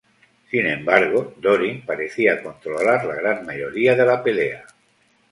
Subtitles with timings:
[0.49, 4.65] Sin embargo, Dorin parecía controlar la gran mayoría de la pelea.